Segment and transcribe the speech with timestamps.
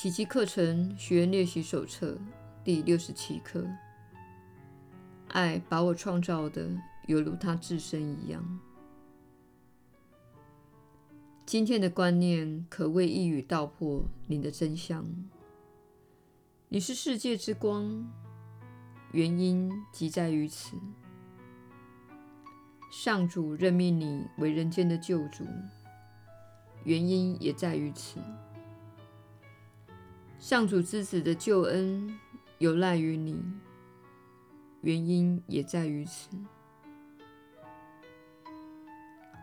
[0.00, 2.16] 奇迹课程学员练习手册
[2.62, 3.66] 第六十七课：
[5.30, 6.70] 爱把我创造的
[7.08, 8.60] 犹如他自身一样。
[11.44, 15.04] 今天的观念可谓一语道破你的真相。
[16.68, 18.08] 你是世界之光，
[19.10, 20.76] 原因即在于此。
[22.92, 25.44] 上主任命你为人间的救主，
[26.84, 28.20] 原因也在于此。
[30.38, 32.16] 上主之子的救恩
[32.58, 33.42] 有赖于你，
[34.82, 36.28] 原因也在于此。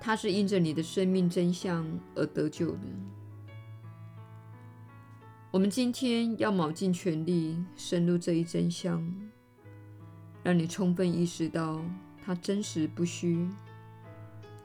[0.00, 1.84] 他是因着你的生命真相
[2.14, 2.78] 而得救的。
[5.50, 9.04] 我们今天要卯尽全力深入这一真相，
[10.44, 11.84] 让你充分意识到
[12.24, 13.48] 它真实不虚，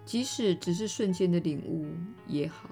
[0.05, 1.87] 即使只是瞬间的领悟
[2.27, 2.69] 也好。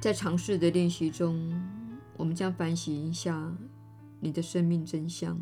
[0.00, 1.52] 在尝试的练习中，
[2.16, 3.54] 我们将反省一下
[4.18, 5.38] 你的生命真相，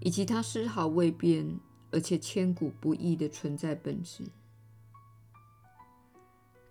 [0.00, 1.58] 以及它丝毫未变
[1.90, 4.24] 而且千古不易的存在本质。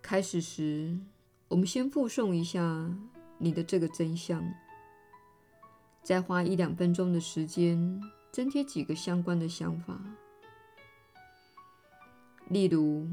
[0.00, 0.96] 开始时，
[1.48, 2.96] 我们先附送一下
[3.38, 4.40] 你的这个真相，
[6.04, 10.00] 再花一两分钟的时间增添几个相关的想法，
[12.48, 13.08] 例如。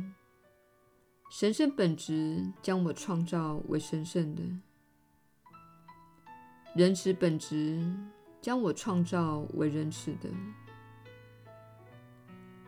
[1.36, 4.44] 神圣本质将我创造为神圣的，
[6.76, 7.84] 仁慈本质
[8.39, 10.30] 将我创造为仁慈的，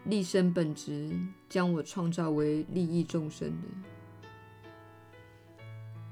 [0.05, 1.15] 利生本质
[1.47, 3.67] 将我创造为利益众生的，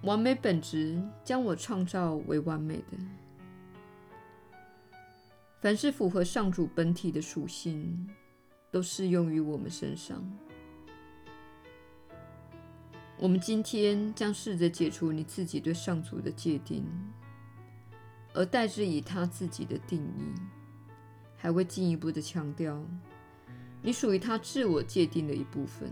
[0.04, 2.98] 完美本质将我创造为完美的。
[5.60, 8.08] 凡是符合上主本体的属性，
[8.70, 10.24] 都适用于我们身上。
[13.20, 16.84] 我们今天将试着解除你自己对上主的界定，
[18.34, 20.34] 而代之以他自己的定义，
[21.38, 22.84] 还会进一步的强调
[23.82, 25.90] 你属于他自我界定的一部分。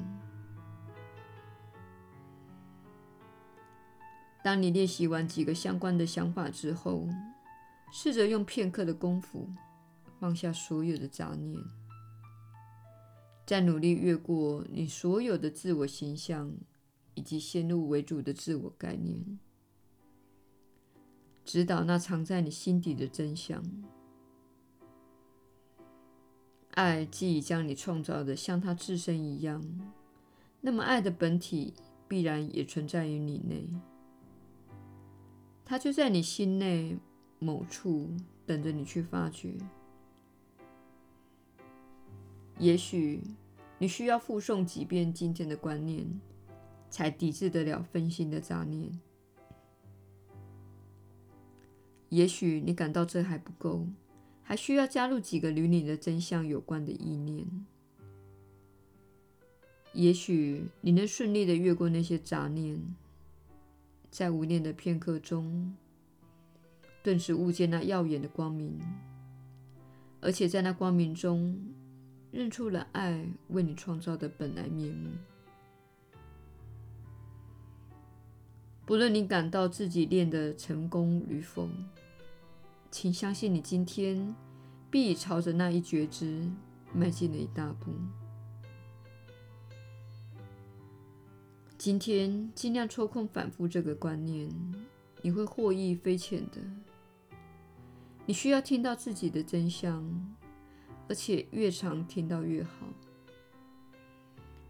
[4.44, 7.08] 当你练习完几个相关的想法之后，
[7.94, 9.48] 试着用片刻的功夫
[10.20, 11.62] 放下所有的杂念，
[13.46, 16.52] 再努力越过你所有的自我形象。
[17.14, 19.40] 以及先入为主的自我概念，
[21.44, 23.64] 指导那藏在你心底的真相。
[26.72, 29.62] 爱既已将你创造的像他自身一样，
[30.62, 31.74] 那么爱的本体
[32.08, 33.68] 必然也存在于你内。
[35.66, 36.98] 它就在你心内
[37.40, 38.10] 某处
[38.46, 39.58] 等着你去发掘。
[42.58, 43.22] 也许
[43.80, 46.22] 你需要复诵几遍今天的观念。
[46.92, 49.00] 才抵制得了分心的杂念。
[52.10, 53.88] 也许你感到这还不够，
[54.44, 57.48] 还需要加入几个与你的真相有关的意念。
[59.94, 62.80] 也许你能顺利地越过那些杂念，
[64.10, 65.74] 在无念的片刻中，
[67.02, 68.78] 顿时悟见那耀眼的光明，
[70.20, 71.58] 而且在那光明中，
[72.32, 75.10] 认出了爱为你创造的本来面目。
[78.92, 81.70] 不论你感到自己练得成功与否，
[82.92, 84.36] 请相信你今天
[84.90, 86.46] 必朝着那一觉知
[86.94, 87.90] 迈进了一大步。
[91.78, 94.50] 今天尽量抽空反复这个观念，
[95.22, 96.60] 你会获益匪浅的。
[98.26, 100.06] 你需要听到自己的真相，
[101.08, 102.86] 而且越常听到越好，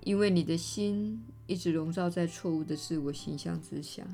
[0.01, 1.23] 因为你的心。
[1.47, 4.07] 一直笼罩在错误的自我形象之下，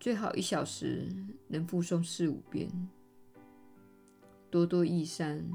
[0.00, 1.14] 最好一小时
[1.48, 2.88] 能复诵四五遍，
[4.48, 5.46] 多多益善，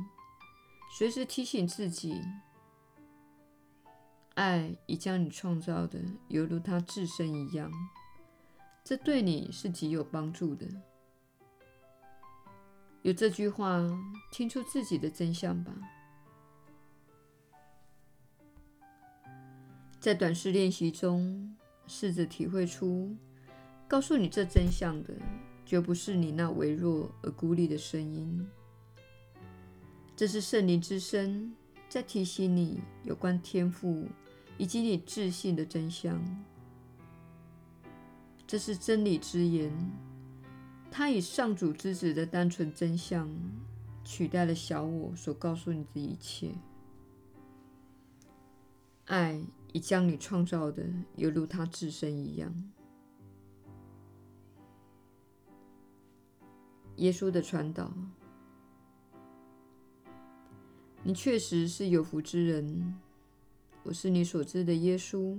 [0.95, 2.21] 随时提醒自己，
[4.35, 7.71] 爱已将你创造的犹如他自身一样，
[8.83, 10.67] 这对你是极有帮助的。
[13.01, 13.81] 有这句话，
[14.31, 15.73] 听出自己的真相吧。
[20.03, 21.55] 在短时练习中，
[21.87, 23.15] 试着体会出，
[23.87, 25.13] 告诉你这真相的，
[25.65, 28.45] 绝不是你那微弱而孤立的声音。
[30.13, 31.55] 这是圣灵之声
[31.87, 34.05] 在提醒你有关天赋
[34.57, 36.21] 以及你自信的真相。
[38.45, 39.71] 这是真理之言，
[40.91, 43.33] 它以上主之子的单纯真相，
[44.03, 46.51] 取代了小我所告诉你的一切。
[49.05, 49.41] 爱。
[49.73, 50.87] 已将你创造的
[51.17, 52.71] 犹如他自身一样。
[56.97, 57.91] 耶稣的传导，
[61.03, 62.95] 你确实是有福之人。
[63.81, 65.37] 我是你所知的耶稣。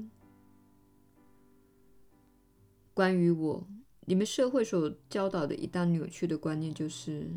[2.92, 3.66] 关于我，
[4.06, 7.30] 你们社会所教导的一大扭曲的观念就是，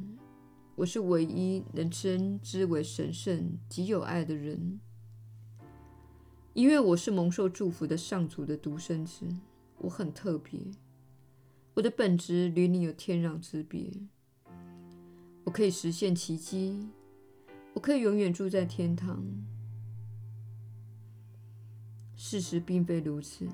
[0.75, 4.79] 我是唯一能称之为神圣及有爱的人，
[6.57, 9.27] 因为我是蒙受祝福的上主的独生子，
[9.77, 10.59] 我很特别，
[11.75, 13.93] 我的本质与你有天壤之别，
[15.43, 16.89] 我可以实现奇迹，
[17.75, 19.23] 我可以永远住在天堂。
[22.15, 23.47] 事实并非如此，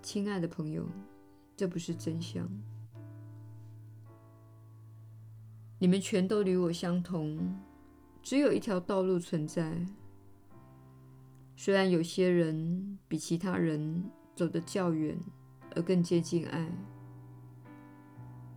[0.00, 0.86] 亲爱的朋友，
[1.56, 2.48] 这不是真相。
[5.80, 7.60] 你们全都与我相同，
[8.22, 9.84] 只有一条道路存在。
[11.62, 14.02] 虽然有些人比其他人
[14.34, 15.14] 走得较远，
[15.76, 16.72] 而更接近爱，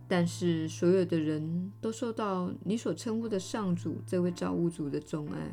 [0.08, 5.52] 但是所有的人都受到你所称呼的上主这位造物主的钟爱。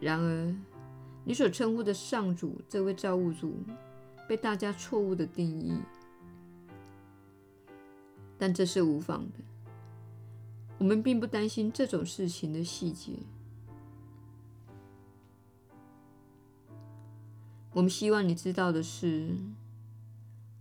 [0.00, 0.52] 然而，
[1.24, 3.54] 你所称呼的上主，这位造物主，
[4.28, 5.78] 被大家错误的定义，
[8.36, 9.38] 但这是无妨的。
[10.78, 13.12] 我们并不担心这种事情的细节。
[17.74, 19.36] 我们希望你知道的是，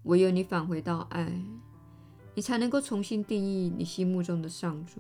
[0.04, 1.32] 唯有你返回到爱，
[2.34, 5.00] 你才能够重新定义你心目中的上主。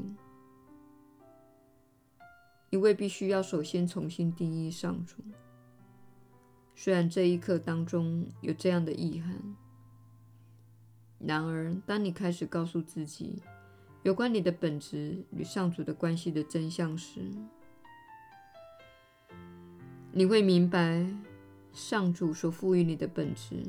[2.69, 5.17] 你未必需要首先重新定义上主。
[6.75, 9.55] 虽然这一刻当中有这样的遗憾，
[11.17, 13.41] 然而当你开始告诉自己
[14.03, 17.21] 有关你的本质与上主的关系的真相时，
[20.11, 21.07] 你会明白
[21.73, 23.63] 上主所赋予你的本质，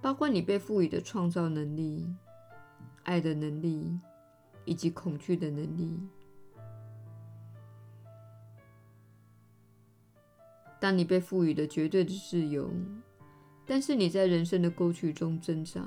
[0.00, 2.12] 包括你被赋予的创造能力、
[3.04, 4.00] 爱的能力
[4.64, 6.00] 以及恐惧的能力。
[10.80, 12.70] 当你被赋予的绝对的自由，
[13.66, 15.86] 但是你在人生的沟渠中挣扎。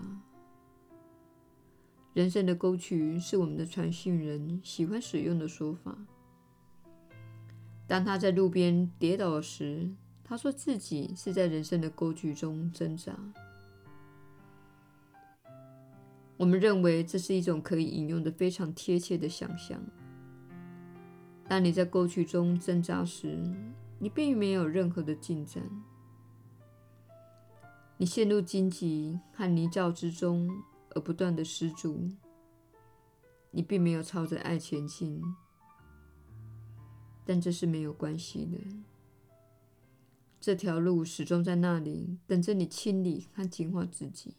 [2.14, 5.98] 人生的沟渠是我们的传信人喜欢使用的说法。
[7.88, 9.90] 当他在路边跌倒时，
[10.30, 13.18] 他说自己是在人生的沟渠中挣扎。
[16.38, 19.82] 我们认为这是一种可以引用的非常贴切的想象。
[21.48, 23.40] 当你在沟渠中挣扎时，
[23.98, 25.64] 你并没有任何的进展，
[27.98, 30.48] 你陷入荆棘和泥沼之中
[30.92, 32.08] 而不断的失足。
[33.50, 35.20] 你并没有朝着爱前进，
[37.26, 38.60] 但这是没有关系的。
[40.40, 44.36] 这条路始终在那里等着你清理和净化自己。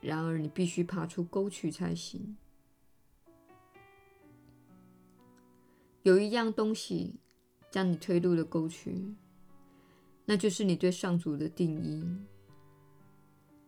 [0.00, 2.36] 然而，你必须爬出沟渠才行。
[6.02, 7.20] 有一样东西。
[7.70, 9.16] 将你推入了沟渠，
[10.26, 12.06] 那就是你对上主的定义，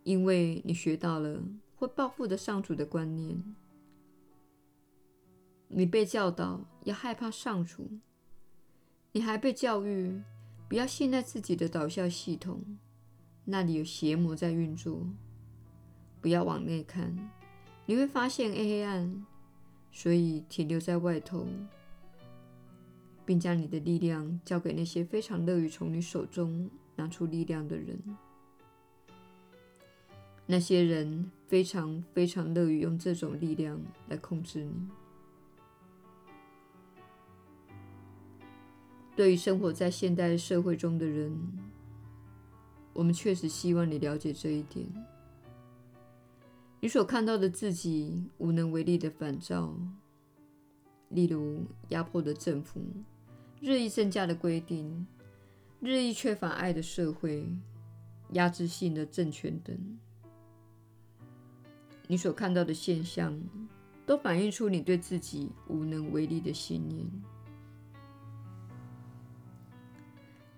[0.05, 1.43] 因为你学到了
[1.75, 3.43] 会报复的上主的观念，
[5.67, 7.99] 你被教导要害怕上主，
[9.11, 10.23] 你还被教育
[10.69, 12.63] 不要信赖自己的导向系统，
[13.45, 15.07] 那里有邪魔在运作，
[16.21, 17.17] 不要往内看，
[17.87, 19.25] 你会发现黑暗，
[19.93, 21.47] 所以停留在外头。
[23.27, 27.99] 并将你的力量交给那些非常乐于从你手中拿出力量的人。
[30.47, 34.73] 那些人非常非常乐于用这种力量来控制你。
[39.17, 41.35] 对于生活在现代社会中的人，
[42.93, 44.87] 我们确实希望你了解这一点。
[46.81, 49.75] 你所看到的自己无能为力的反照，
[51.09, 52.83] 例如压迫的政府。
[53.59, 55.07] 日益增加的规定，
[55.81, 57.49] 日益缺乏爱的社会，
[58.33, 59.99] 压制性的政权等，
[62.07, 63.41] 你所看到的现象，
[64.05, 67.09] 都反映出你对自己无能为力的信念。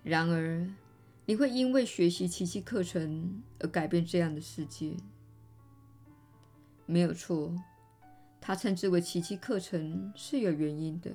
[0.09, 0.67] 然而，
[1.27, 4.97] 你会因为学习奇迹课程而改变这样的世界。
[6.87, 7.55] 没有错，
[8.41, 11.13] 他称之为奇迹课程是有原因的。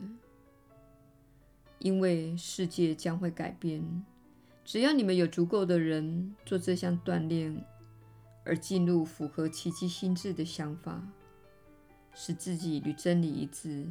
[1.79, 4.05] 因为世界将会改变，
[4.63, 7.65] 只要你们有足够的人做这项锻炼，
[8.45, 11.01] 而进入符合奇迹心智的想法，
[12.13, 13.89] 使自己与真理一致，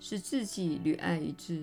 [0.00, 1.62] 使自己与爱一致。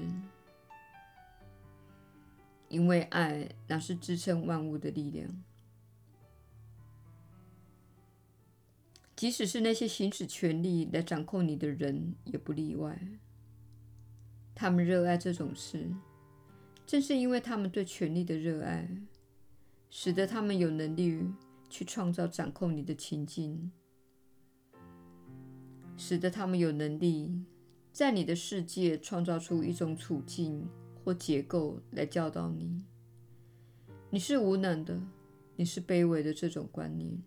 [2.70, 5.44] 因为爱乃是支撑万物的力量。
[9.16, 13.00] 即使是那些行使权力来掌控你的人，也不例外。
[14.54, 15.90] 他们热爱这种事，
[16.86, 18.88] 正是因为他们对权力的热爱，
[19.90, 21.24] 使得他们有能力
[21.68, 23.72] 去创造掌控你的情境，
[25.96, 27.44] 使得他们有能力
[27.92, 30.70] 在你的世界创造出一种处境
[31.08, 32.84] 或结构来教导你。
[34.10, 35.02] 你是无能的，
[35.56, 37.18] 你是卑微的这种观念。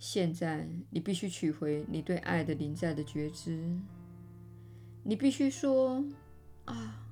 [0.00, 3.78] 现在，你必须取回你对爱的临在的觉知。
[5.04, 6.04] 你必须说
[6.66, 7.06] ：“啊，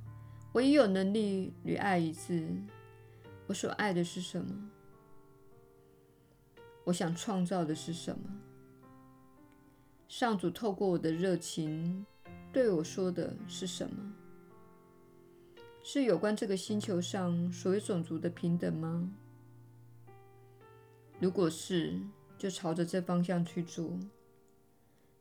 [0.52, 2.52] 我已有能力与爱一致。
[3.46, 4.70] 我所爱的是什么？
[6.82, 8.28] 我想创造的是什么？
[10.08, 12.04] 上主透过我的热情
[12.52, 14.12] 对我说的是什么？
[15.82, 19.08] 是有关这个星球上所有种族的平等吗？
[21.20, 21.98] 如果是，
[22.36, 23.90] 就朝着这方向去做，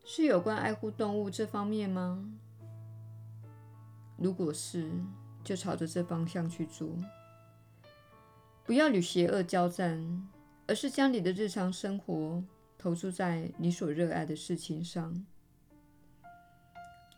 [0.03, 2.29] 是有关爱护动物这方面吗？
[4.17, 4.89] 如果是，
[5.43, 6.89] 就朝着这方向去做。
[8.65, 10.27] 不要与邪恶交战，
[10.65, 12.43] 而是将你的日常生活
[12.77, 15.25] 投注在你所热爱的事情上。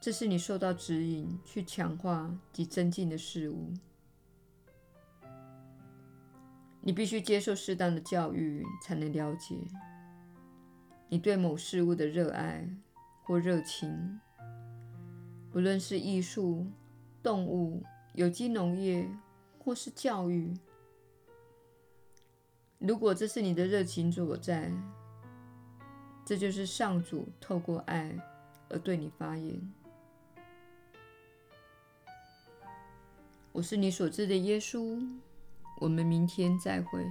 [0.02, 3.74] 这是你受到指引去强化及增进的事物。
[6.82, 9.58] 你必须接受适当的教育，才能了解。
[11.10, 12.66] 你对某事物的热爱
[13.24, 14.20] 或热情，
[15.52, 16.66] 不论是艺术、
[17.22, 19.10] 动物、有机农业，
[19.58, 20.54] 或是教育，
[22.78, 24.72] 如果这是你的热情所在，
[26.26, 28.18] 这就是上主透过爱
[28.70, 29.60] 而对你发言。
[33.52, 35.02] 我是你所知的耶稣，
[35.82, 37.04] 我们明天再会。